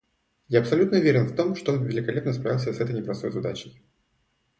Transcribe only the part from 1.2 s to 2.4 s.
в том, что он великолепно